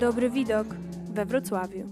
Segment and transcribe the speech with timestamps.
[0.00, 0.66] Dobry widok
[1.14, 1.88] we Wrocławiu.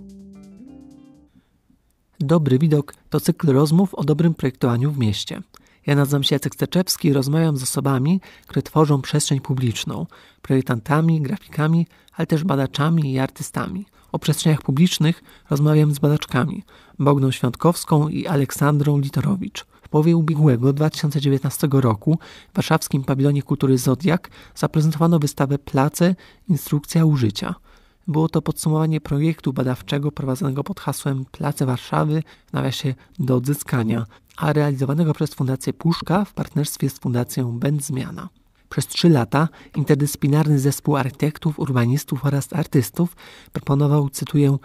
[2.21, 5.43] Dobry widok to cykl rozmów o dobrym projektowaniu w mieście.
[5.87, 10.07] Ja nazywam się Jacek Steczewski i rozmawiam z osobami, które tworzą przestrzeń publiczną,
[10.43, 13.87] projektantami, grafikami, ale też badaczami i artystami.
[14.13, 16.63] O przestrzeniach publicznych rozmawiam z badaczkami
[16.99, 19.65] Bogną Świątkowską i Aleksandrą Litorowicz.
[19.83, 22.19] W połowie ubiegłego 2019 roku
[22.53, 26.15] w warszawskim pawilonie kultury Zodiak zaprezentowano wystawę Place
[26.49, 27.55] Instrukcja użycia.
[28.07, 34.53] Było to podsumowanie projektu badawczego prowadzonego pod hasłem Place Warszawy w nawiasie do odzyskania, a
[34.53, 38.29] realizowanego przez Fundację Puszka w partnerstwie z Fundacją Będzmiana.
[38.69, 43.17] Przez trzy lata interdyscyplinarny zespół architektów, urbanistów oraz artystów
[43.53, 44.57] proponował, cytuję,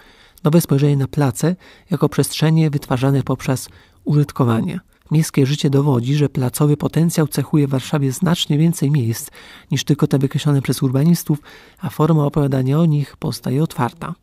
[0.43, 1.55] nowe spojrzenie na place
[1.91, 3.69] jako przestrzenie wytwarzane poprzez
[4.03, 4.79] użytkowanie.
[5.11, 9.29] Miejskie życie dowodzi, że placowy potencjał cechuje w Warszawie znacznie więcej miejsc
[9.71, 11.39] niż tylko te wykreślone przez urbanistów,
[11.81, 14.15] a forma opowiadania o nich pozostaje otwarta.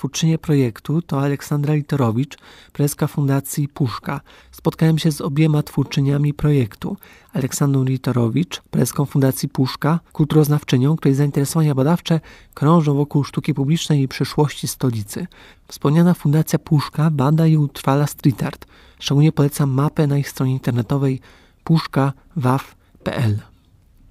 [0.00, 2.38] Twórczynie projektu to Aleksandra Litorowicz,
[2.72, 4.20] prezeska Fundacji Puszka.
[4.50, 6.96] Spotkałem się z obiema twórczyniami projektu.
[7.32, 12.20] Aleksandrą Litorowicz, prezeską Fundacji Puszka, kulturoznawczynią, której zainteresowania badawcze
[12.54, 15.26] krążą wokół sztuki publicznej i przyszłości stolicy.
[15.68, 18.66] Wspomniana Fundacja Puszka bada i utrwala street art.
[18.98, 21.20] Szczególnie polecam mapę na ich stronie internetowej
[21.64, 23.38] puszka.waw.pl.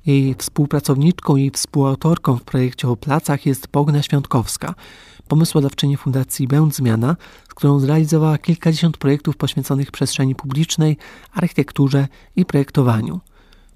[0.05, 4.75] Jej współpracowniczką i współautorką w projekcie o placach jest Bogna Świątkowska,
[5.29, 7.15] pomysłodawczyni Fundacji Będ Zmiana,
[7.49, 10.97] z którą zrealizowała kilkadziesiąt projektów poświęconych przestrzeni publicznej,
[11.33, 13.19] architekturze i projektowaniu.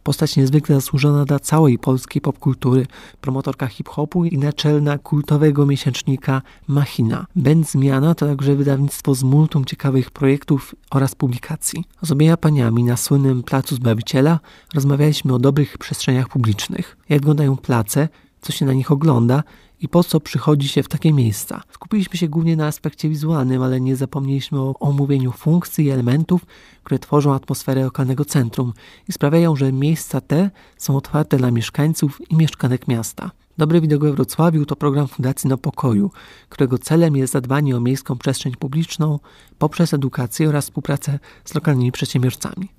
[0.04, 2.88] Postać niezwykle zasłużona dla całej polskiej popkultury,
[3.22, 7.26] promotorka hip-hopu i naczelna kultowego miesięcznika Machina.
[7.36, 11.84] Będ Zmiana to także wydawnictwo z multum ciekawych projektów oraz publikacji.
[12.02, 14.40] Z obiema paniami na słynnym Placu Zbawiciela
[14.74, 16.97] rozmawialiśmy o dobrych przestrzeniach publicznych.
[17.09, 18.09] Jak wyglądają place,
[18.42, 19.44] co się na nich ogląda
[19.83, 21.61] i po co przychodzi się w takie miejsca.
[21.71, 26.45] Skupiliśmy się głównie na aspekcie wizualnym, ale nie zapomnieliśmy o omówieniu funkcji i elementów,
[26.83, 28.73] które tworzą atmosferę lokalnego centrum
[29.09, 33.31] i sprawiają, że miejsca te są otwarte dla mieszkańców i mieszkanek miasta.
[33.57, 36.11] Dobry widok we Wrocławiu to program Fundacji No Pokoju,
[36.50, 39.19] którego celem jest zadbanie o miejską przestrzeń publiczną
[39.57, 42.69] poprzez edukację oraz współpracę z lokalnymi przedsiębiorcami.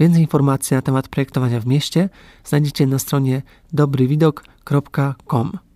[0.00, 2.08] Więcej informacji na temat projektowania w mieście
[2.44, 5.67] znajdziecie na stronie dobrywidok.com.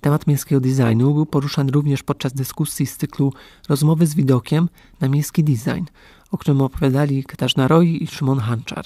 [0.00, 3.32] Temat miejskiego designu był poruszany również podczas dyskusji z cyklu
[3.68, 4.68] Rozmowy z widokiem
[5.00, 5.84] na miejski design,
[6.30, 8.84] o którym opowiadali Katarzyna Roy i Szymon Hanczar.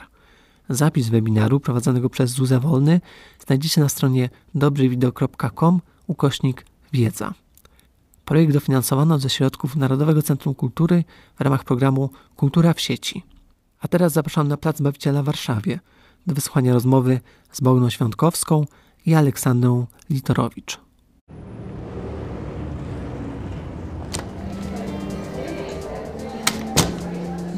[0.69, 3.01] Zapis webinaru prowadzonego przez Zuzę Wolny
[3.47, 7.35] znajdziecie na stronie dobrywidok.com ukośnik wiedza.
[8.25, 11.05] Projekt dofinansowano ze środków Narodowego Centrum Kultury
[11.37, 13.23] w ramach programu Kultura w sieci.
[13.81, 15.81] A teraz zapraszam na Plac Bawiciela w Warszawie
[16.27, 17.21] do wysłuchania rozmowy
[17.53, 18.65] z Bogną Świątkowską
[19.07, 20.84] i Aleksandrą Litorowicz.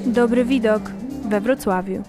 [0.07, 0.83] Dobry widok
[1.29, 2.03] we Wrocławiu.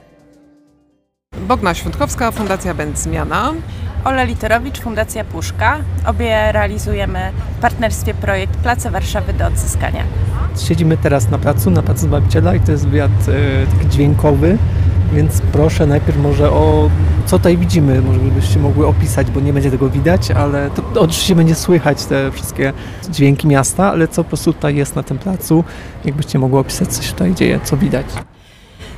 [1.47, 3.53] Bogna Świątkowska, Fundacja Będ Zmiana.
[4.05, 5.77] Ola Literowicz, Fundacja Puszka.
[6.05, 10.03] Obie realizujemy w partnerstwie projekt Place Warszawy do odzyskania.
[10.57, 14.57] Siedzimy teraz na placu, na Placu Zbawiciela i to jest wywiad e, taki dźwiękowy,
[15.13, 16.89] więc proszę najpierw może o
[17.27, 21.35] co tutaj widzimy, może byście mogły opisać, bo nie będzie tego widać, ale to oczywiście
[21.35, 22.73] będzie słychać te wszystkie
[23.09, 25.63] dźwięki miasta, ale co po prostu tutaj jest na tym placu,
[26.05, 28.05] jakbyście mogły opisać, co się tutaj dzieje, co widać.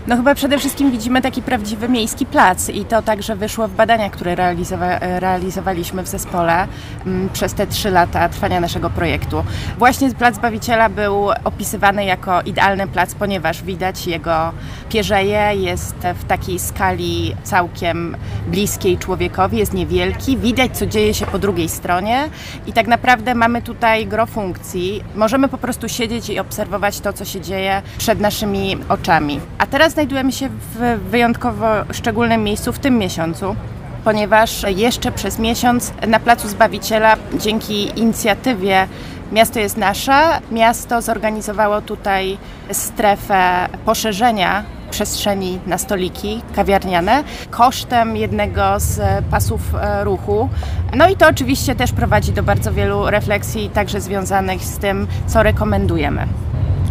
[0.09, 4.11] No chyba przede wszystkim widzimy taki prawdziwy miejski plac i to także wyszło w badaniach,
[4.11, 6.69] które realizowa realizowaliśmy w zespole m,
[7.05, 9.43] mm, przez te trzy lata trwania naszego projektu.
[9.77, 14.51] Właśnie Plac Bawiciela był opisywany jako idealny plac, ponieważ widać jego
[14.89, 18.17] pierzeje, jest w takiej skali całkiem
[18.47, 22.29] bliskiej człowiekowi, jest niewielki, widać co dzieje się po drugiej stronie
[22.67, 25.03] i tak naprawdę mamy tutaj gro funkcji.
[25.15, 29.39] Możemy po prostu siedzieć i obserwować to, co się dzieje przed naszymi oczami.
[29.57, 33.55] A teraz znajdujemy się w wyjątkowo szczególnym miejscu w tym miesiącu
[34.03, 38.87] ponieważ jeszcze przez miesiąc na Placu Zbawiciela dzięki inicjatywie
[39.31, 40.41] Miasto jest nasze.
[40.51, 42.37] Miasto zorganizowało tutaj
[42.71, 48.99] strefę poszerzenia przestrzeni na stoliki kawiarniane kosztem jednego z
[49.31, 50.49] pasów e, ruchu.
[50.95, 55.43] No i to oczywiście też prowadzi do bardzo wielu refleksji, także związanych z tym, co
[55.43, 56.27] rekomendujemy.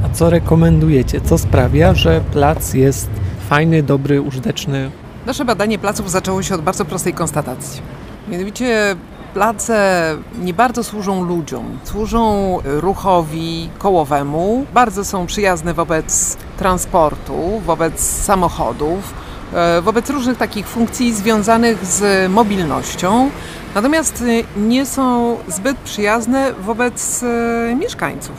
[0.04, 1.20] A co rekomendujecie?
[1.20, 3.10] Co sprawia, że plac jest
[3.48, 4.90] fajny, dobry, użyteczny?
[5.26, 7.82] Nasze badanie placów zaczęło się od bardzo prostej konstatacji.
[8.28, 8.96] Mianowicie
[9.34, 19.14] place nie bardzo służą ludziom, służą ruchowi kołowemu, bardzo są przyjazne wobec transportu, wobec samochodów,
[19.54, 23.30] e, wobec różnych takich funkcji związanych z mobilnością,
[23.74, 24.24] natomiast
[24.56, 28.34] e, nie są zbyt przyjazne wobec e, mieszkańców.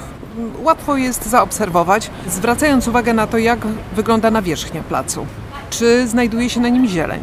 [0.59, 3.59] Łatwo jest zaobserwować, zwracając uwagę na to, jak
[3.95, 5.25] wygląda nawierzchnia placu.
[5.69, 7.21] Czy znajduje się na nim zieleń?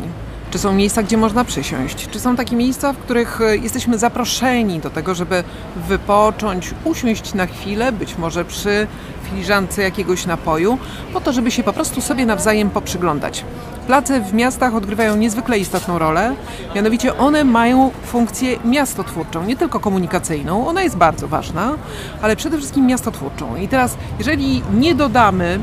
[0.57, 2.09] Czy są miejsca, gdzie można przysiąść?
[2.11, 5.45] Czy są takie miejsca, w których e, jesteśmy zaproszeni do tego, żeby
[5.89, 8.87] wypocząć, usiąść na chwilę, być może przy
[9.25, 10.79] filiżance jakiegoś napoju,
[11.13, 13.45] po to, żeby się po prostu sobie nawzajem poprzyglądać.
[13.87, 16.35] Place w miastach odgrywają niezwykle istotną rolę,
[16.75, 21.75] mianowicie one mają funkcję miastotwórczą, nie tylko komunikacyjną, ona jest bardzo ważna,
[22.23, 23.57] ale przede wszystkim miastotwórczą.
[23.57, 25.61] I teraz, jeżeli nie dodamy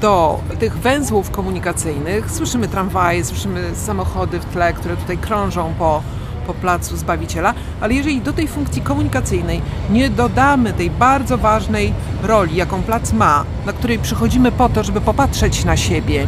[0.00, 2.30] do tych węzłów komunikacyjnych.
[2.30, 6.02] Słyszymy tramwaje, słyszymy samochody w tle, które tutaj krążą po,
[6.46, 11.92] po placu Zbawiciela, ale jeżeli do tej funkcji komunikacyjnej nie dodamy tej bardzo ważnej
[12.22, 16.26] roli, jaką plac ma, na której przychodzimy po to, żeby popatrzeć na siebie,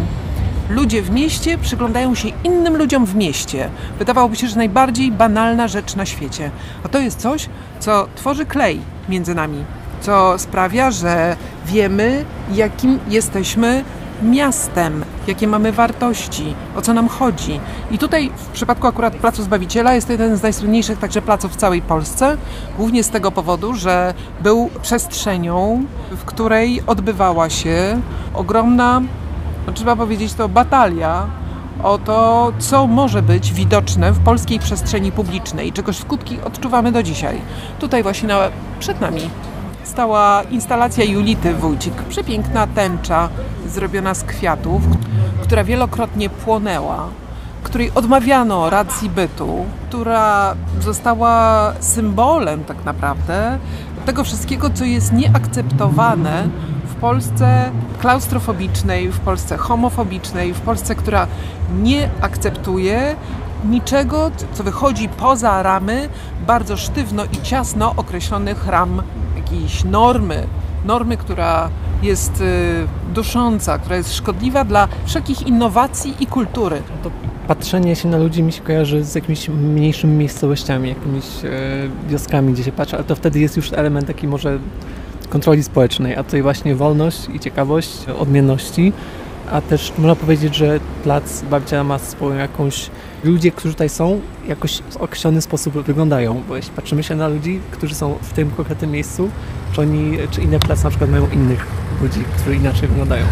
[0.70, 3.70] ludzie w mieście przyglądają się innym ludziom w mieście.
[3.98, 6.50] Wydawałoby się, że najbardziej banalna rzecz na świecie.
[6.84, 7.48] A to jest coś,
[7.80, 9.64] co tworzy klej między nami
[10.02, 13.84] co sprawia, że wiemy, jakim jesteśmy
[14.22, 17.60] miastem, jakie mamy wartości, o co nam chodzi.
[17.90, 21.56] I tutaj w przypadku akurat Placu Zbawiciela jest to jeden z najsłynniejszych także placów w
[21.56, 22.36] całej Polsce,
[22.76, 28.00] głównie z tego powodu, że był przestrzenią, w której odbywała się
[28.34, 29.02] ogromna,
[29.66, 31.26] no trzeba powiedzieć to, batalia
[31.82, 37.40] o to, co może być widoczne w polskiej przestrzeni publicznej, czegoś skutki odczuwamy do dzisiaj.
[37.78, 38.38] Tutaj właśnie na,
[38.78, 39.20] przed nami
[39.84, 41.94] stała instalacja Julity Wójcik.
[41.94, 43.28] Przepiękna tęcza
[43.66, 44.82] zrobiona z kwiatów,
[45.42, 47.08] która wielokrotnie płonęła,
[47.62, 53.58] której odmawiano racji bytu, która została symbolem tak naprawdę
[54.06, 56.48] tego wszystkiego, co jest nieakceptowane
[56.84, 57.70] w Polsce
[58.00, 61.26] klaustrofobicznej, w Polsce homofobicznej, w Polsce, która
[61.82, 63.16] nie akceptuje
[63.64, 66.08] niczego, co wychodzi poza ramy
[66.46, 69.02] bardzo sztywno i ciasno określonych ram
[69.52, 70.46] jakiejś normy,
[70.84, 71.70] normy, która
[72.02, 76.82] jest y, dusząca, która jest szkodliwa dla wszelkich innowacji i kultury.
[77.02, 77.10] To
[77.48, 81.48] patrzenie się na ludzi mi się kojarzy z jakimiś mniejszymi miejscowościami, jakimiś e,
[82.08, 84.58] wioskami, gdzie się patrzy, ale to wtedy jest już element taki może
[85.30, 88.92] kontroli społecznej, a tutaj właśnie wolność i ciekawość odmienności
[89.52, 92.90] a też można powiedzieć, że plac Bawiciela ma swoją jakąś...
[93.24, 97.60] Ludzie, którzy tutaj są, jakoś w określony sposób wyglądają, bo jeśli patrzymy się na ludzi,
[97.70, 99.30] którzy są w tym konkretnym miejscu,
[99.72, 101.66] czy, oni, czy inne plac na przykład mają innych
[102.02, 103.24] ludzi, którzy inaczej wyglądają.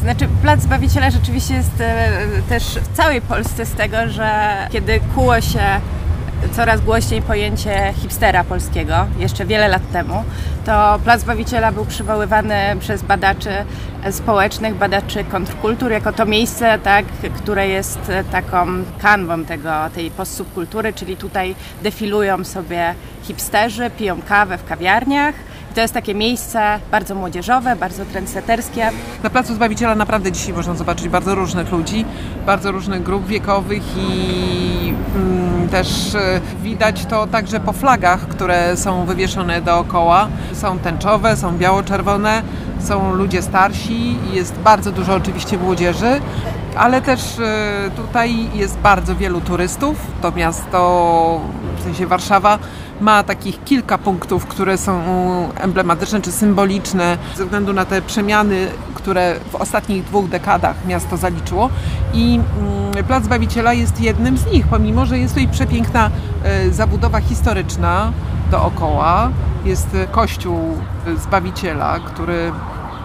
[0.00, 2.08] Znaczy, Plac Zbawiciela rzeczywiście jest e,
[2.48, 5.60] też w całej Polsce z tego, że kiedy kuło się
[6.52, 10.24] coraz głośniej pojęcie hipstera polskiego, jeszcze wiele lat temu,
[10.66, 13.50] to Plac Bawiciela był przywoływany przez badaczy
[14.10, 17.04] społecznych, badaczy kontrkultur, jako to miejsce, tak,
[17.36, 17.98] które jest
[18.32, 18.66] taką
[18.98, 25.34] kanwą tego, tej postsubkultury, czyli tutaj defilują sobie hipsterzy, piją kawę w kawiarniach,
[25.70, 28.90] i to jest takie miejsce bardzo młodzieżowe, bardzo trendseterskie.
[29.22, 32.04] Na Placu Zbawiciela naprawdę dzisiaj można zobaczyć bardzo różnych ludzi,
[32.46, 39.04] bardzo różnych grup wiekowych i mm, też e, widać to także po flagach, które są
[39.06, 40.28] wywieszone dookoła.
[40.52, 42.42] Są tęczowe, są biało-czerwone,
[42.80, 46.20] są ludzie starsi, jest bardzo dużo oczywiście młodzieży,
[46.76, 49.96] ale też e, tutaj jest bardzo wielu turystów.
[50.22, 51.40] To miasto,
[51.80, 52.58] w sensie Warszawa,
[53.00, 55.02] ma takich kilka punktów, które są
[55.56, 61.70] emblematyczne czy symboliczne ze względu na te przemiany, które w ostatnich dwóch dekadach miasto zaliczyło.
[62.14, 62.40] I
[62.94, 66.10] mm, Plac Zbawiciela jest jednym z nich, pomimo że jest tutaj przepiękna
[66.44, 68.12] e, zabudowa historyczna
[68.50, 69.30] dookoła.
[69.64, 70.58] Jest kościół
[71.16, 72.52] Zbawiciela, który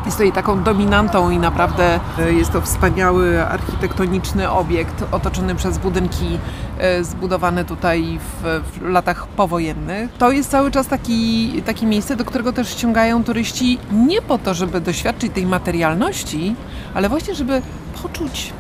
[0.06, 6.40] jest tutaj taką dominantą i naprawdę e, jest to wspaniały architektoniczny obiekt otoczony przez budynki
[6.78, 10.12] e, zbudowane tutaj w, w, latach powojennych.
[10.18, 14.54] To jest cały czas taki, takie miejsce, do którego też ściągają turyści nie po to,
[14.54, 16.56] żeby doświadczyć tej materialności,
[16.94, 17.62] ale właśnie, żeby
[18.04, 18.54] poczuć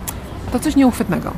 [0.51, 1.31] to coś nieuchwytnego.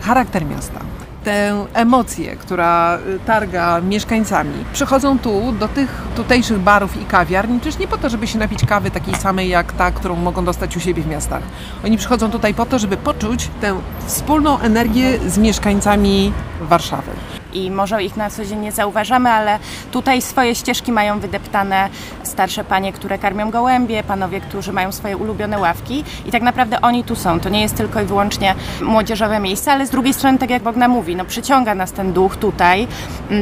[0.00, 0.80] Charakter miasta
[1.28, 4.64] tę emocję, która y, targa mieszkańcami.
[4.72, 8.64] Przychodzą tu do tych tutejszych barów i kawiarni, przecież nie po to, żeby się napić
[8.64, 11.42] kawy takiej samej jak ta, którą mogą dostać u siebie w miastach.
[11.84, 13.74] Oni przychodzą tutaj po to, żeby poczuć tę
[14.06, 17.10] wspólną energię z mieszkańcami Warszawy
[17.52, 19.58] i może ich na co dzień nie zauważamy, ale
[19.92, 21.88] tutaj swoje ścieżki mają wydeptane
[22.22, 27.04] starsze panie, które karmią gołębie, panowie, którzy mają swoje ulubione ławki i tak naprawdę oni
[27.04, 27.40] tu są.
[27.40, 30.88] To nie jest tylko i wyłącznie młodzieżowe miejsce, ale z drugiej strony, tak jak Bogna
[30.88, 32.86] mówi, no przyciąga nas ten duch tutaj,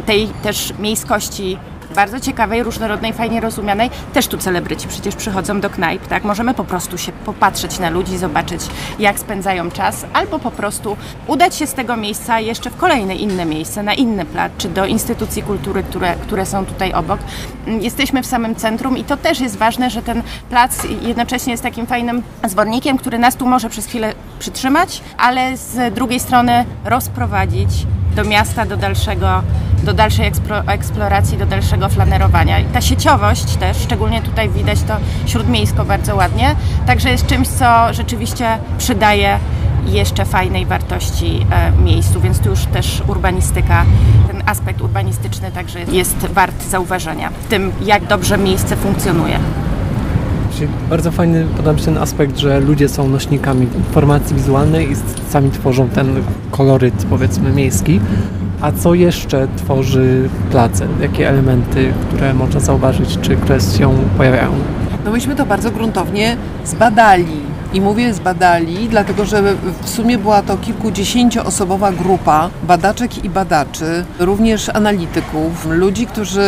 [0.07, 1.59] tej też miejskości
[1.95, 3.90] bardzo ciekawej, różnorodnej, fajnie rozumianej.
[4.12, 6.25] Też tu celebryci przecież przychodzą do knajp, tak?
[6.25, 8.61] Możemy po prostu się popatrzeć na ludzi, zobaczyć
[8.99, 13.45] jak spędzają czas, albo po prostu udać się z tego miejsca jeszcze w kolejne inne
[13.45, 17.21] miejsce, na inny plac, czy do instytucji kultury, które, które są tutaj obok.
[17.66, 21.62] Mm, jesteśmy w samym centrum i to też jest ważne, że ten plac jednocześnie jest
[21.62, 27.71] takim fajnym zwodnikiem, który nas tu może przez chwilę przytrzymać, ale z drugiej strony rozprowadzić
[28.16, 29.42] do miasta, do dalszego,
[29.82, 30.32] do dalszej
[30.66, 32.58] eksploracji, do dalszego flanerowania.
[32.58, 34.96] I ta sieciowość też, szczególnie tutaj widać to
[35.26, 36.56] śródmiejsko bardzo ładnie,
[36.87, 39.38] także jest czymś, co rzeczywiście przydaje
[39.87, 43.85] jeszcze fajnej wartości e, miejscu, więc tu już też urbanistyka,
[44.26, 49.38] ten aspekt urbanistyczny także jest wart zauważenia w tym, jak dobrze miejsce funkcjonuje.
[50.91, 54.97] Bardzo fajny podoba mi się ten aspekt, że ludzie są nośnikami informacji wizualnej i
[55.31, 58.01] sami tworzą ten koloryt powiedzmy miejski.
[58.61, 60.87] A co jeszcze tworzy place?
[61.01, 64.51] Jakie elementy, które można zauważyć, czy które się pojawiają?
[65.05, 67.27] No myśmy to bardzo gruntownie zbadali
[67.76, 69.42] i mówię zbadali, dlatego że
[69.83, 76.47] w sumie była to kilkudziesięcioosobowa grupa badaczek i badaczy, również analityków, ludzi, którzy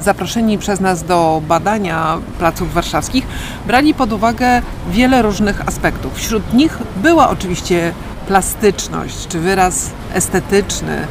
[0.00, 3.26] zaproszeni przez nas do badania placów warszawskich
[3.66, 6.14] brali pod uwagę wiele różnych aspektów.
[6.14, 7.92] Wśród nich była oczywiście
[8.28, 11.06] plastyczność czy wyraz estetyczny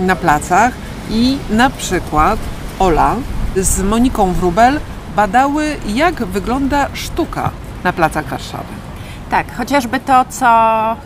[0.00, 0.72] na placach
[1.10, 2.38] i na przykład
[2.78, 3.16] Ola
[3.56, 4.80] z Moniką Wrubel
[5.16, 7.50] badały, jak wygląda sztuka
[7.84, 8.87] na placach Warszawy.
[9.30, 10.46] Tak, chociażby to, co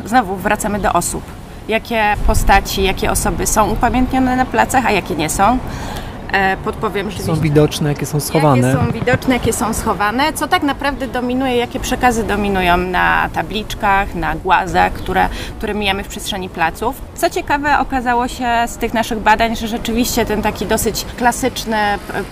[0.05, 1.23] znowu wracamy do osób.
[1.69, 5.59] Jakie postaci, jakie osoby są upamiętnione na placach, a jakie nie są.
[6.33, 8.69] E, podpowiem, że są widoczne, jakie są schowane.
[8.69, 14.15] Jakie są widoczne, jakie są schowane, co tak naprawdę dominuje, jakie przekazy dominują na tabliczkach,
[14.15, 17.03] na głazach, które, które mijamy w przestrzeni placów.
[17.15, 21.77] Co ciekawe, okazało się z tych naszych badań, że rzeczywiście ten taki dosyć klasyczny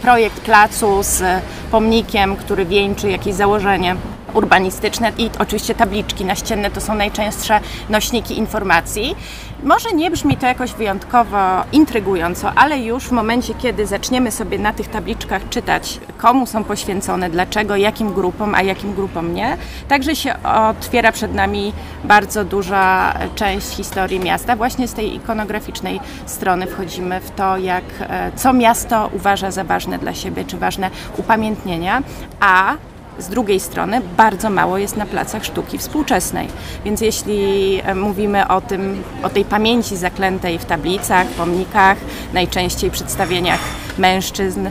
[0.02, 1.22] projekt placu z
[1.70, 3.96] pomnikiem, który wieńczy jakieś założenie
[4.34, 9.16] urbanistyczne i oczywiście tabliczki naścienne to są najczęstsze nośniki informacji.
[9.62, 11.38] Może nie brzmi to jakoś wyjątkowo
[11.72, 17.30] intrygująco, ale już w momencie, kiedy zaczniemy sobie na tych tabliczkach czytać, komu są poświęcone,
[17.30, 19.56] dlaczego, jakim grupom, a jakim grupom nie,
[19.88, 21.72] także się otwiera przed nami
[22.04, 24.56] bardzo duża część historii miasta.
[24.56, 29.98] Właśnie z tej ikonograficznej strony wchodzimy w to, jak, e, co miasto uważa za ważne
[29.98, 32.02] dla siebie, czy ważne upamiętnienia,
[32.40, 32.76] a
[33.20, 36.48] z drugiej strony bardzo mało jest na placach sztuki współczesnej.
[36.84, 41.98] Więc jeśli e, mówimy o tym, o tej pamięci zaklętej w tablicach, pomnikach,
[42.32, 43.60] najczęściej przedstawieniach
[43.98, 44.68] mężczyzn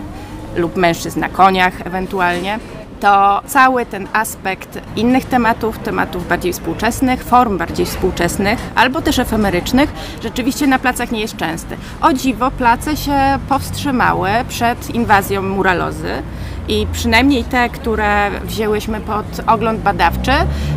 [0.56, 2.60] lub mężczyzn na koniach ewentualnie,
[3.00, 9.94] to cały ten aspekt innych tematów, tematów bardziej współczesnych, form bardziej współczesnych albo też efemerycznych,
[10.24, 11.78] rzeczywiście na placach nie jest częsty.
[12.02, 16.24] O dziwo, place się powstrzymały przed inwazją muralozy
[16.70, 20.32] i przynajmniej te, które wzięłyśmy pod ogląd badawczy,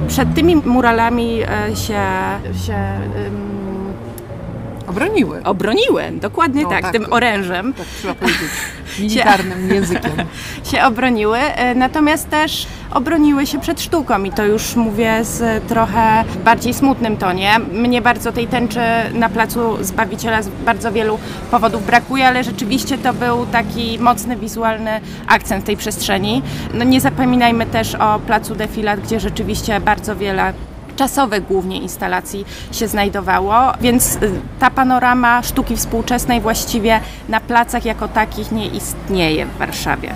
[0.09, 2.03] przed tymi muralami e, się,
[2.67, 2.79] się
[4.87, 5.43] Obroniły.
[5.45, 7.73] Obroniły, dokładnie no, tak, tak, tym orężem.
[7.73, 8.51] Tak trzeba powiedzieć,
[9.01, 10.13] militarnym się, językiem.
[10.73, 16.25] się obroniły, e, natomiast też obroniły się przed sztuką i to już mówię z trochę
[16.45, 17.59] bardziej smutnym tonie.
[17.73, 18.81] Mnie bardzo tej tęczy
[19.15, 21.19] na placu Zbawiciela z bardzo wielu
[21.51, 26.43] powodów brakuje, ale rzeczywiście to był taki mocny wizualny akcent tej przestrzeni.
[26.75, 30.53] No nie zapominajmy też o placu Defilat, gdzie rzeczywiście bardzo wiele
[30.97, 38.09] czasowych głównie instalacji się znajdowało, więc y, ta panorama sztuki współczesnej właściwie na placach jako
[38.09, 40.15] takich nie istnieje w Warszawie.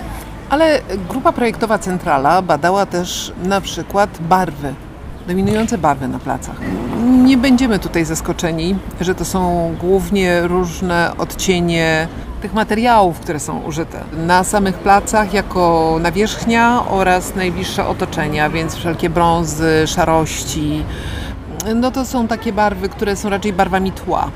[0.49, 4.73] Ale grupa projektowa Centrala badała też na przykład barwy,
[5.27, 6.55] dominujące barwy na placach.
[7.27, 12.07] Nie będziemy tutaj zaskoczeni, że to są głównie różne odcienie
[12.41, 19.09] tych materiałów, które są użyte na samych placach jako nawierzchnia oraz najbliższe otoczenia, więc wszelkie
[19.09, 20.83] brązy, szarości.
[21.75, 24.31] No to są takie barwy, które są raczej barwami tła.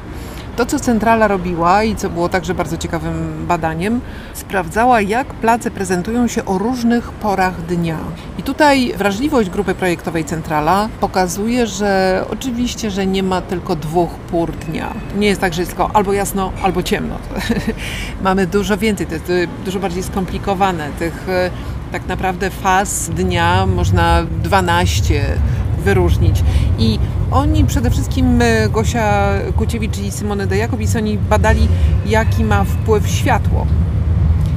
[0.55, 4.01] To, co centrala robiła i co było także bardzo ciekawym badaniem,
[4.34, 7.98] sprawdzała, jak place prezentują się o różnych porach dnia.
[8.39, 14.51] I tutaj wrażliwość grupy projektowej Centrala pokazuje, że oczywiście, że nie ma tylko dwóch pór
[14.51, 14.93] dnia.
[15.17, 17.15] Nie jest tak, że jest tylko albo jasno, albo ciemno.
[18.24, 19.31] Mamy dużo więcej, to jest
[19.65, 20.89] dużo bardziej skomplikowane.
[21.00, 21.50] Tych e,
[21.91, 25.38] tak naprawdę faz dnia można 12
[25.81, 26.43] wyróżnić.
[26.79, 27.00] I
[27.31, 31.67] oni przede wszystkim, e, Gosia Kuciewicz i Simone de Jakobis, oni badali,
[32.05, 33.67] jaki ma wpływ światło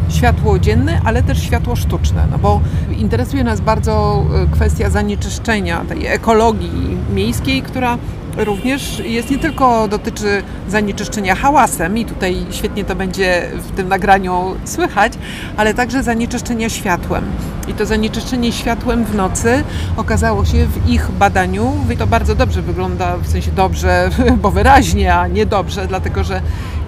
[0.09, 2.61] światło dzienne, ale też światło sztuczne, no bo
[2.99, 7.99] interesuje nas bardzo e, kwestia zanieczyszczenia, tej ekologii miejskiej, która
[8.37, 14.57] również jest nie tylko dotyczy zanieczyszczenia hałasem i tutaj świetnie to będzie w tym nagraniu
[14.65, 15.13] słychać,
[15.57, 17.25] ale także zanieczyszczenia światłem.
[17.69, 19.65] I to zanieczyszczenie światłem w nocy
[19.97, 24.11] okazało się w ich badaniu, to bardzo dobrze wygląda, w sensie dobrze,
[24.43, 26.41] bo wyraźnie, a nie dobrze, dlatego że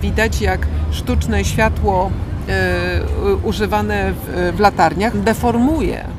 [0.03, 2.11] widać jak sztuczne światło
[3.33, 4.12] y, używane
[4.53, 6.15] w latarniach deformuje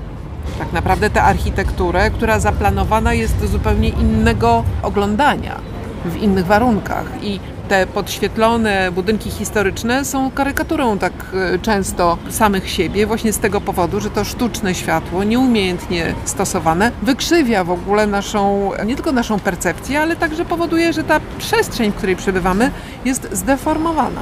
[0.57, 5.55] tak naprawdę tę architekturę, która zaplanowana jest do zupełnie innego oglądania,
[6.05, 7.05] w innych warunkach.
[7.21, 13.61] I te podświetlone budynki historyczne są karykaturą tak e, często samych siebie, właśnie z tego
[13.61, 20.01] powodu, że to sztuczne światło, nieumiejętnie stosowane, wykrzywia w ogóle naszą, nie tylko naszą percepcję,
[20.01, 22.71] ale także powoduje, że ta przestrzeń, w której przebywamy,
[23.05, 24.21] jest zdeformowana.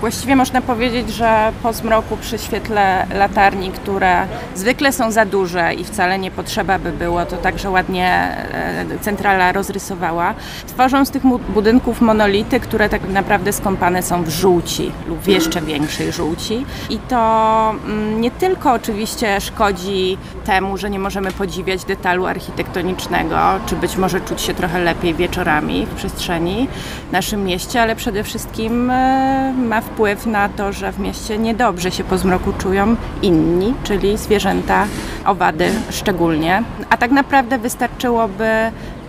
[0.00, 5.84] Właściwie można powiedzieć, że po zmroku przy świetle latarni, które zwykle są za duże i
[5.84, 10.34] wcale nie potrzeba by było, to także ładnie e, centrala rozrysowała,
[10.66, 15.60] tworzą z tych budynków monolity, które tak naprawdę skąpane są w żółci lub w jeszcze
[15.60, 16.66] większej żółci.
[16.90, 23.76] I to mm, nie tylko oczywiście szkodzi temu, że nie możemy podziwiać detalu architektonicznego, czy
[23.76, 26.68] być może czuć się trochę lepiej wieczorami w przestrzeni
[27.08, 31.90] w naszym mieście, ale przede wszystkim e, ma wpływ na to, że w mieście niedobrze
[31.90, 34.86] się po zmroku czują inni, czyli zwierzęta,
[35.24, 36.62] owady szczególnie.
[36.90, 38.50] A tak naprawdę wystarczyłoby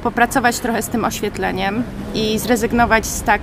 [0.04, 3.42] popracować trochę z tym oświetleniem i zrezygnować z tak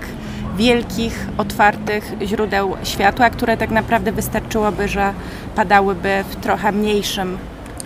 [0.57, 5.13] wielkich, otwartych źródeł światła, które tak naprawdę wystarczyłoby, że
[5.57, 7.39] padałyby w trochę mniejszym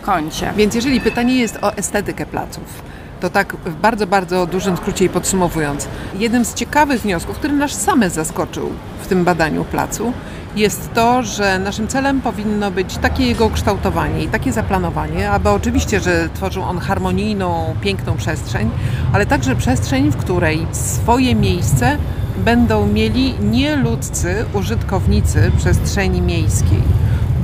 [0.03, 0.53] kącie.
[0.57, 2.83] Więc jeżeli pytanie jest o estetykę placów,
[3.21, 7.73] to tak w bardzo, bardzo dużym skrócie i podsumowując, jednym z ciekawych wniosków, który nas
[7.73, 8.71] same zaskoczył
[9.03, 10.13] w tym badaniu placu,
[10.57, 16.01] jest to, że naszym celem powinno być takie jego kształtowanie i takie zaplanowanie, aby oczywiście,
[16.01, 18.71] że tworzył on harmonijną, piękną przestrzeń,
[19.13, 21.97] ale także przestrzeń, w której swoje miejsce
[22.45, 26.83] będą mieli nieludzcy użytkownicy przestrzeni miejskiej,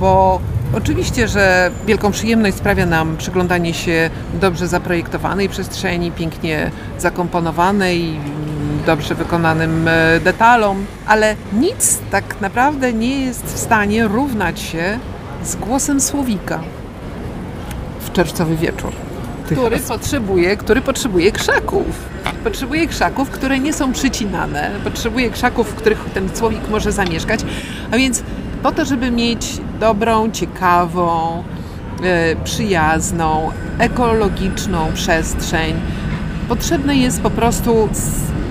[0.01, 0.41] bo
[0.77, 8.21] Oczywiście, że wielką przyjemność sprawia nam przyglądanie się dobrze zaprojektowanej przestrzeni, pięknie zakomponowanej,
[8.87, 14.99] dobrze wykonanym e, detalom, ale nic tak naprawdę nie jest w stanie równać się
[15.45, 16.61] z głosem słowika
[18.01, 18.93] w czerwcowy wieczór,
[19.47, 22.15] który potrzebuje, który potrzebuje krzaków.
[22.45, 27.41] Potrzebuje krzaków, które nie są przycinane, potrzebuje krzaków, w których ten słowik może zamieszkać,
[27.91, 28.23] a więc
[28.65, 31.43] po to, żeby mieć dobrą, ciekawą,
[32.03, 35.75] e, przyjazną, ekologiczną przestrzeń,
[36.49, 37.89] potrzebne jest po prostu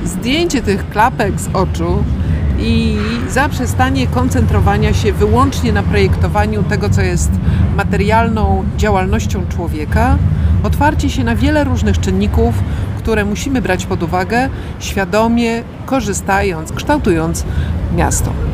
[0.06, 2.04] zdjęcie tych klapek z oczu
[2.60, 2.98] i
[3.30, 7.32] zaprzestanie koncentrowania się wyłącznie na projektowaniu tego, co jest
[7.76, 10.18] materialną działalnością człowieka,
[10.64, 12.56] otwarcie się na wiele różnych czynników,
[12.98, 14.50] które musimy brać pod uwagę,
[14.80, 17.44] świadomie korzystając, kształtując
[17.96, 18.53] miasto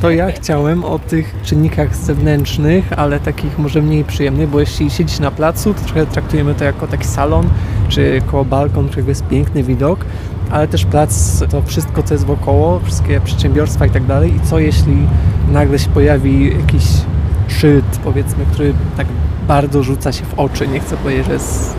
[0.00, 5.20] to ja chciałem o tych czynnikach zewnętrznych, ale takich może mniej przyjemnych, bo jeśli siedzieć
[5.20, 7.48] na placu, to trochę traktujemy to jako taki salon,
[7.88, 10.04] czy koło balkon, którego jest piękny widok,
[10.50, 14.36] ale też plac, to wszystko, co jest wokoło, wszystkie przedsiębiorstwa i tak dalej.
[14.36, 14.96] I co jeśli
[15.52, 16.84] nagle się pojawi jakiś
[17.48, 19.06] szyld, powiedzmy, który tak
[19.48, 21.74] bardzo rzuca się w oczy, nie chcę powiedzieć, że jest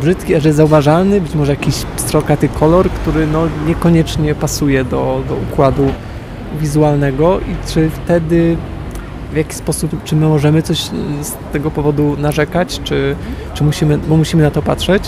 [0.00, 5.88] brzydki, że zauważalny, być może jakiś strokaty kolor, który no niekoniecznie pasuje do, do układu
[6.60, 8.56] wizualnego i czy wtedy
[9.32, 10.78] w jaki sposób, czy my możemy coś
[11.22, 13.16] z tego powodu narzekać, czy,
[13.54, 15.02] czy musimy, bo musimy na to patrzeć,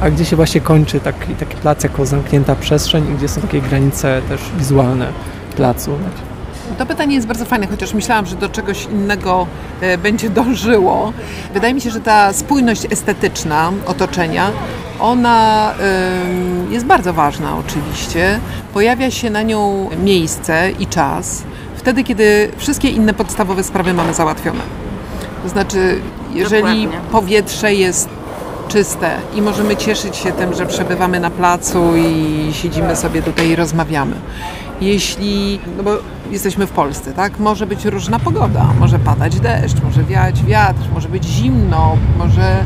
[0.00, 3.60] a gdzie się właśnie kończy taki, taki plac jako zamknięta przestrzeń i gdzie są takie
[3.60, 5.06] granice też wizualne
[5.56, 5.90] placu.
[6.78, 9.46] To pytanie jest bardzo fajne, chociaż myślałam, że do czegoś innego
[9.80, 11.12] e, będzie dążyło.
[11.54, 14.50] Wydaje mi się, że ta spójność estetyczna otoczenia
[15.00, 15.74] ona
[16.70, 18.40] jest bardzo ważna oczywiście.
[18.74, 21.42] Pojawia się na nią miejsce i czas
[21.76, 24.60] wtedy, kiedy wszystkie inne podstawowe sprawy mamy załatwione.
[25.42, 26.00] To znaczy,
[26.34, 27.10] jeżeli Dokładnie.
[27.12, 28.08] powietrze jest
[28.68, 33.56] czyste i możemy cieszyć się tym, że przebywamy na placu i siedzimy sobie tutaj i
[33.56, 34.14] rozmawiamy.
[34.80, 35.98] Jeśli, no bo
[36.32, 37.38] jesteśmy w Polsce, tak?
[37.38, 42.64] Może być różna pogoda, może padać deszcz, może wiać wiatr, może być zimno, może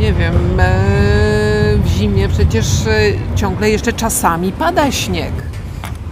[0.00, 5.32] nie wiem, e, w zimie przecież e, ciągle jeszcze czasami pada śnieg.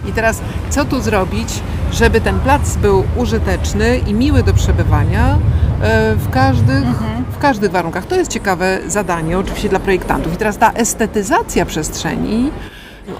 [0.09, 1.49] I teraz co tu zrobić,
[1.91, 5.37] żeby ten plac był użyteczny i miły do przebywania
[5.81, 7.25] e, w każdych, mhm.
[7.31, 8.05] w każdych warunkach?
[8.05, 10.33] To jest ciekawe zadanie, oczywiście dla projektantów.
[10.33, 12.51] I teraz ta estetyzacja przestrzeni,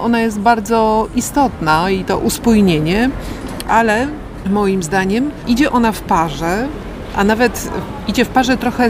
[0.00, 3.10] ona jest bardzo istotna i to uspójnienie,
[3.68, 4.08] ale
[4.50, 6.68] moim zdaniem idzie ona w parze
[7.16, 7.70] a nawet
[8.08, 8.88] idzie w parze trochę,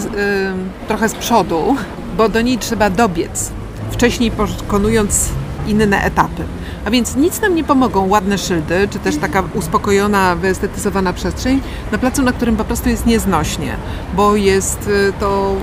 [0.88, 1.76] trochę z przodu,
[2.16, 3.50] bo do niej trzeba dobiec.
[3.90, 5.28] wcześniej pokonując
[5.66, 6.44] inne etapy.
[6.84, 11.60] A więc nic nam nie pomogą ładne szyldy, czy też taka uspokojona, wyestetyzowana przestrzeń
[11.92, 13.76] na placu, na którym po prostu jest nieznośnie,
[14.16, 15.54] bo jest y, to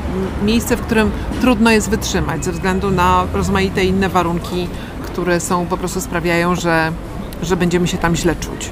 [0.43, 4.67] miejsce, w którym trudno jest wytrzymać ze względu na rozmaite inne warunki,
[5.03, 6.91] które są po prostu sprawiają, że,
[7.41, 8.69] że będziemy się tam źle czuć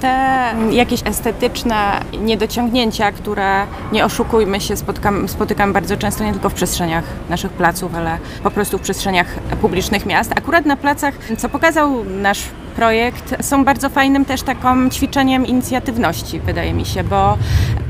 [0.00, 6.54] te jakieś estetyczne niedociągnięcia, które nie oszukujmy się, spotykam, spotykam bardzo często nie tylko w
[6.54, 9.26] przestrzeniach naszych placów, ale po prostu w przestrzeniach
[9.60, 10.32] publicznych miast.
[10.36, 12.42] Akurat na placach, co pokazał nasz
[12.76, 17.38] projekt są bardzo fajnym też taką ćwiczeniem inicjatywności, wydaje mi się, bo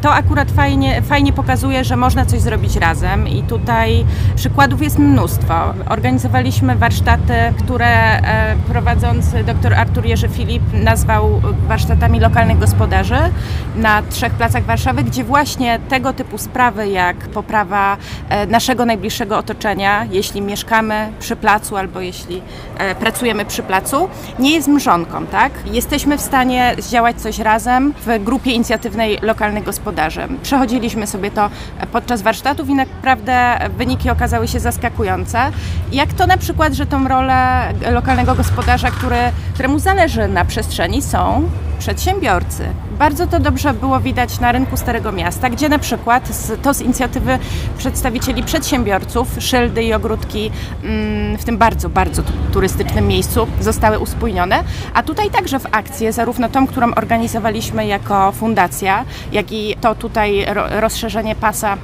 [0.03, 4.05] to akurat fajnie, fajnie pokazuje, że można coś zrobić razem i tutaj
[4.37, 5.55] przykładów jest mnóstwo.
[5.88, 13.18] Organizowaliśmy warsztaty, które e, prowadzący dr Artur Jerzy Filip nazwał warsztatami lokalnych gospodarzy
[13.77, 17.96] na trzech placach Warszawy, gdzie właśnie tego typu sprawy jak poprawa
[18.29, 22.42] e, naszego najbliższego otoczenia, jeśli mieszkamy przy placu albo jeśli
[22.79, 25.53] e, pracujemy przy placu, nie jest mrzonką, tak?
[25.73, 30.29] Jesteśmy w stanie zdziałać coś razem w grupie inicjatywnej lokalnych gospodarzy.
[30.43, 31.51] Przechodziliśmy sobie to
[31.93, 35.39] podczas warsztatów i naprawdę wyniki okazały się zaskakujące.
[35.93, 39.19] Jak to na przykład, że tą rolę lokalnego gospodarza, który,
[39.55, 42.69] któremu zależy na przestrzeni są przedsiębiorcy.
[42.99, 46.81] Bardzo to dobrze było widać na rynku Starego Miasta, gdzie na przykład z, to z
[46.81, 47.39] inicjatywy
[47.79, 50.51] przedstawicieli przedsiębiorców szyldy i ogródki
[50.85, 56.49] mm, w tym bardzo, bardzo turystycznym miejscu zostały uspójnione, a tutaj także w akcję, zarówno
[56.49, 61.77] tą, którą organizowaliśmy jako fundacja, jak i to tutaj rozszerzenie pasa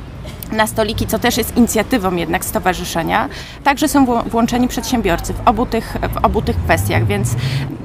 [0.52, 3.28] na stoliki, co też jest inicjatywą jednak stowarzyszenia.
[3.64, 7.28] Także są włączeni przedsiębiorcy w obu tych, w obu tych kwestiach, więc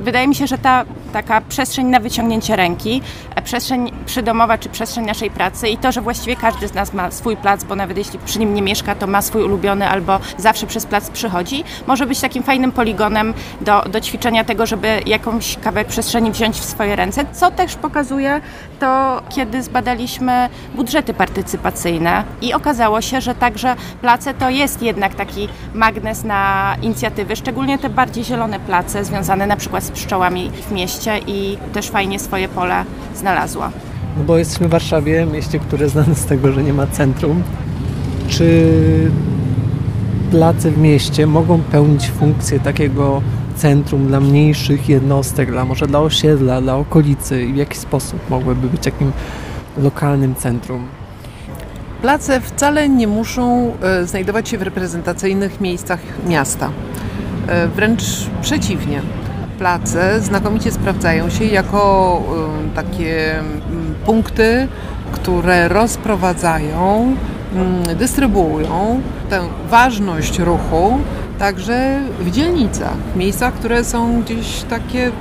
[0.03, 3.01] wydaje mi się, że ta taka przestrzeń na wyciągnięcie ręki,
[3.36, 7.12] e, przestrzeń przydomowa czy przestrzeń naszej pracy i to, że właściwie każdy z nas ma
[7.12, 10.67] swój plac, bo nawet jeśli przy nim nie mieszka, to ma swój ulubiony albo zawsze
[10.67, 15.88] przez plac przychodzi, może być takim fajnym poligonem do, do ćwiczenia tego, żeby jakąś kawałek
[15.88, 18.41] przestrzeni wziąć w swoje ręce, co też pokazuje
[18.80, 25.48] to, kiedy zbadaliśmy budżety partycypacyjne i okazało się, że także place to jest jednak taki
[25.74, 31.20] magnes na inicjatywy, szczególnie te bardziej zielone place związane na przykład z pszczołami w mieście
[31.28, 32.84] i też fajnie swoje pole
[33.15, 33.72] znalazła.
[34.17, 37.43] No bo jesteśmy w Warszawie, mieście, które znane z tego, że nie ma centrum.
[38.28, 38.72] Czy
[40.32, 43.22] place w mieście mogą pełnić funkcję takiego
[43.56, 48.67] centrum dla mniejszych jednostek, dla może dla osiedla, dla okolicy i w jaki sposób mogłyby
[48.67, 49.12] być takim
[49.78, 50.88] lokalnym centrum?
[52.02, 56.70] Place wcale nie muszą e, znajdować się w reprezentacyjnych miejscach miasta.
[57.48, 58.04] E, wręcz
[58.42, 59.02] przeciwnie.
[59.60, 62.22] Place znakomicie sprawdzają się jako
[62.72, 63.36] e, takie
[64.06, 64.68] punkty,
[65.12, 67.16] które rozprowadzają,
[68.00, 71.00] dystrybuują tę ważność ruchu
[71.40, 75.12] także w dzielnicach, w miejscach, które są gdzieś takie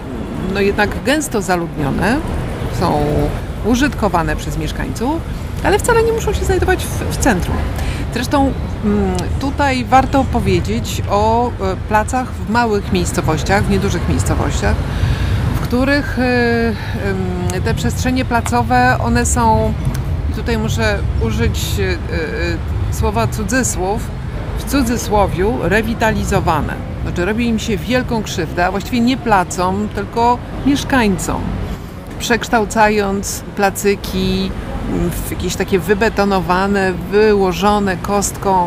[0.55, 2.17] no jednak gęsto zaludnione,
[2.81, 3.05] są
[3.65, 5.21] użytkowane przez mieszkańców,
[5.65, 7.57] ale wcale nie muszą się znajdować w, w centrum.
[8.15, 8.53] Zresztą
[8.85, 11.53] mm, tutaj warto powiedzieć o e,
[11.89, 14.75] placach w małych miejscowościach, w niedużych miejscowościach,
[15.57, 19.73] w których e, te przestrzenie placowe, one są,
[20.37, 24.03] tutaj muszę użyć e, słowa cudzysłów,
[24.59, 26.75] w cudzysłowiu rewitalizowane.
[27.03, 31.41] Znaczy robi im się wielką krzywdę, a właściwie nie placom, tylko mieszkańcom.
[32.19, 34.51] Przekształcając placyki
[35.31, 38.67] jakieś takie wybetonowane, wyłożone kostką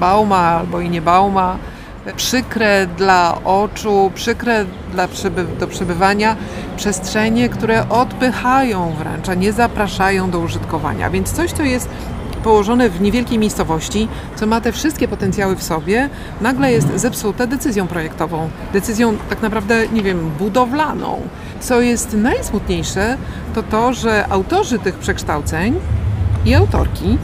[0.00, 1.56] bauma albo i nie bauma,
[2.16, 5.08] przykre dla oczu, przykre dla
[5.60, 6.36] do przebywania
[6.76, 11.10] przestrzenie, które odpychają wręcz, a nie zapraszają do użytkowania.
[11.10, 11.88] Więc coś, co jest
[12.44, 16.08] położone w niewielkiej miejscowości, co ma te wszystkie potencjały w sobie,
[16.40, 21.20] nagle jest zepsute decyzją projektową, decyzją tak naprawdę, nie wiem, budowlaną.
[21.60, 23.16] Co jest najsmutniejsze,
[23.54, 25.74] to to, że autorzy tych przekształceń
[26.44, 27.18] i autorki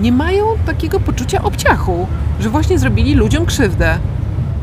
[0.00, 2.06] nie mają takiego poczucia obciachu,
[2.40, 3.98] że właśnie zrobili ludziom krzywdę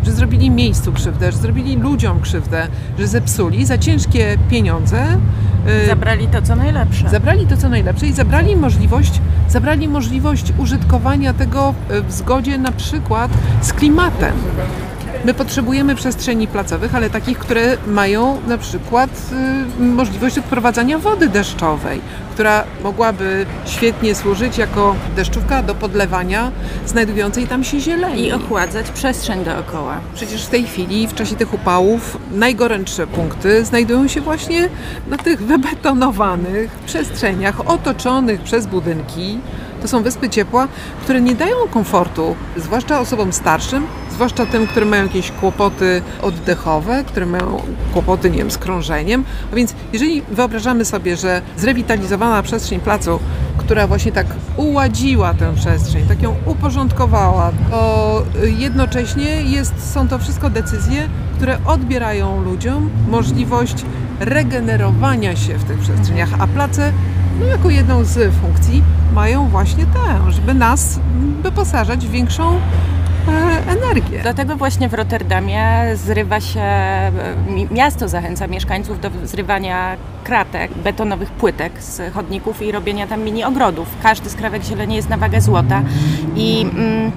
[0.04, 2.68] że zrobili miejscu krzywdę, że zrobili ludziom krzywdę,
[3.00, 5.18] że zepsuli za ciężkie pieniądze.
[5.84, 7.10] Y, zabrali to, co najlepsze.
[7.10, 11.74] Zabrali to, co najlepsze i zabrali możliwość, zabrali możliwość użytkowania tego
[12.08, 13.32] w zgodzie na przykład
[13.62, 14.34] z klimatem.
[15.26, 19.10] My potrzebujemy przestrzeni placowych, ale takich, które mają na przykład
[19.80, 22.02] y, możliwość odprowadzania wody deszczowej,
[22.34, 26.52] która mogłaby świetnie służyć jako deszczówka do podlewania
[26.86, 28.28] znajdującej tam się zieleni.
[28.28, 30.00] I ochładzać przestrzeń dookoła.
[30.16, 34.70] Przecież w tej chwili, w czasie tych upałów, najgorętsze punkty znajdują się właśnie
[35.08, 39.40] na tych wybetonowanych przestrzeniach otoczonych przez budynki.
[39.82, 40.68] To są wyspy ciepła,
[41.04, 43.88] które nie dają komfortu, zwłaszcza osobom starszym,
[44.20, 47.62] zwłaszcza tym, które mają jakieś kłopoty oddechowe, które mają
[47.94, 49.24] kłopoty, nie wiem, z krążeniem.
[49.54, 53.20] A więc jeżeli wyobrażamy sobie, że zrewitalizowana przestrzeń placu,
[53.58, 54.28] która właśnie tak
[54.58, 58.24] uładziła tę przestrzeń, tak ją uporządkowała, to
[58.58, 63.86] jednocześnie jest, są to wszystko decyzje, które odbierają ludziom możliwość
[64.20, 66.92] regenerowania się w tych przestrzeniach, a place
[67.40, 71.00] no, jako jedną z funkcji mają właśnie tę, żeby nas
[71.44, 72.60] wyposażać w większą
[73.92, 74.20] energię.
[74.22, 76.62] Dlatego właśnie w Rotterdamie zrywa się,
[77.48, 83.44] mi- miasto zachęca mieszkańców do zrywania kratek, betonowych płytek z chodników i robienia tam mini
[83.44, 83.88] ogrodów.
[84.04, 85.82] Każdy skrawek zieleni jest na wagę złota
[86.36, 87.12] i mm,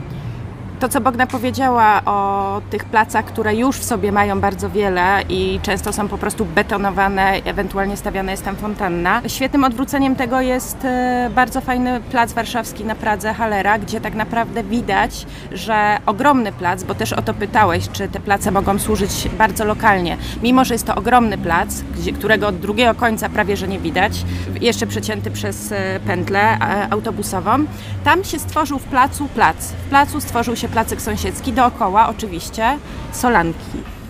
[0.82, 5.60] to, co Bogna powiedziała o tych placach, które już w sobie mają bardzo wiele i
[5.62, 9.22] często są po prostu betonowane, ewentualnie stawiana jest tam fontanna.
[9.26, 14.64] Świetnym odwróceniem tego jest e, bardzo fajny plac warszawski na Pradze, Halera, gdzie tak naprawdę
[14.64, 19.64] widać, że ogromny plac, bo też o to pytałeś, czy te place mogą służyć bardzo
[19.64, 20.16] lokalnie.
[20.42, 21.82] Mimo, że jest to ogromny plac,
[22.18, 24.24] którego od drugiego końca prawie że nie widać,
[24.60, 27.64] jeszcze przecięty przez e, pętlę e, autobusową,
[28.04, 29.56] tam się stworzył w placu plac.
[29.56, 32.78] W placu stworzył się placek sąsiedzki, dookoła oczywiście
[33.12, 33.58] solanki.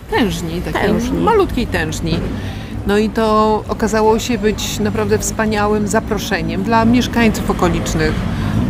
[0.09, 1.17] tężni, takiej Tężni.
[1.19, 2.19] malutkiej tężni.
[2.87, 8.13] No i to okazało się być naprawdę wspaniałym zaproszeniem dla mieszkańców okolicznych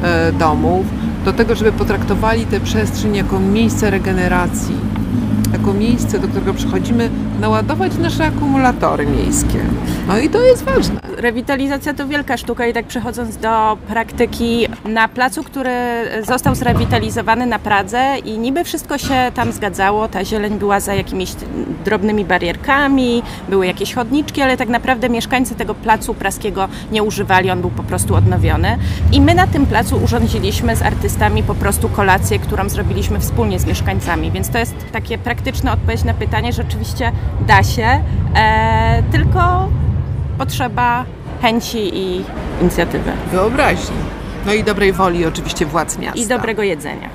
[0.03, 0.85] e, domów
[1.25, 4.75] do tego, żeby potraktowali tę przestrzeń jako miejsce regeneracji,
[5.53, 9.59] jako miejsce, do którego przychodzimy naładować nasze akumulatory miejskie.
[10.07, 10.99] No i to jest ważne.
[11.17, 15.71] Rewitalizacja to wielka sztuka i tak przechodząc do praktyki na placu, który
[16.27, 21.31] został zrewitalizowany na Pradze i niby wszystko się tam zgadzało, ta zieleń była za jakimiś
[21.85, 27.61] drobnymi barierkami, były jakieś chodniczki, ale tak naprawdę mieszkańcy tego placu praskiego nie używali, on
[27.61, 28.77] był po prostu odnowiony.
[29.11, 33.65] I my na tym placu urządziliśmy z artystami po prostu kolację, którą zrobiliśmy wspólnie z
[33.65, 37.11] mieszkańcami, więc to jest takie praktyczna odpowiedź na pytanie, że oczywiście
[37.47, 38.03] da się,
[38.35, 39.69] e, tylko
[40.37, 41.05] potrzeba
[41.41, 42.23] chęci i
[42.61, 43.11] inicjatywy.
[43.31, 43.95] Wyobraźni.
[44.45, 46.19] No i dobrej woli oczywiście władz miasta.
[46.19, 47.09] I dobrego jedzenia.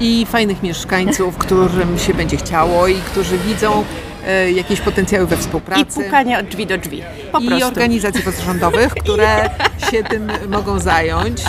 [0.00, 3.84] I fajnych mieszkańców, którym się będzie chciało i którzy widzą
[4.26, 6.04] e, jakieś potencjały we I współpracy.
[6.04, 7.02] pukanie od drzwi do drzwi.
[7.32, 7.66] Po I prostu.
[7.68, 9.50] organizacji pozarządowych, które
[9.90, 11.42] się tym mogą zająć.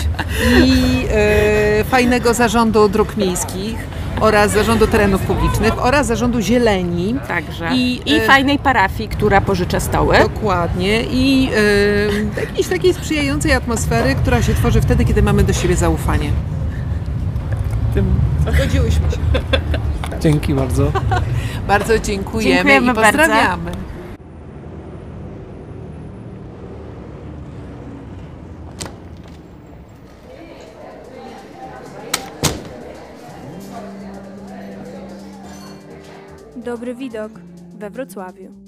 [0.64, 7.14] I e, fajnego zarządu dróg miejskich oraz zarządu terenów publicznych oraz zarządu zieleni.
[7.28, 7.70] Także.
[7.74, 10.18] I, I, e, fajnej parafii, która pożycza stoły.
[10.18, 11.02] Dokładnie.
[11.02, 11.50] I
[12.36, 16.30] e, jakiejś takiej sprzyjającej atmosfery, która się tworzy wtedy, kiedy mamy do siebie zaufanie.
[17.94, 19.16] Tym zgodziłyśmy się.
[20.20, 20.92] Dzięki bardzo.
[21.68, 23.22] Bardzo dziękujemy, Dziękujemy i bardzo.
[36.74, 37.32] Dobry widok
[37.78, 38.63] we Wrocławiu.